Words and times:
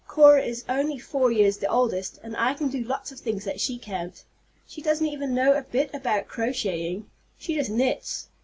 Cora 0.07 0.41
is 0.43 0.65
only 0.67 0.97
four 0.97 1.31
years 1.31 1.57
the 1.57 1.69
oldest, 1.69 2.19
and 2.23 2.35
I 2.35 2.55
can 2.55 2.69
do 2.69 2.81
lots 2.83 3.11
of 3.11 3.19
things 3.19 3.43
that 3.43 3.59
she 3.61 3.77
can't. 3.77 4.23
She 4.65 4.81
doesn't 4.81 5.31
know 5.35 5.53
a 5.53 5.61
bit 5.61 5.91
about 5.93 6.27
crocheting. 6.27 7.05
She 7.37 7.53
just 7.53 7.69
knits. 7.69 8.27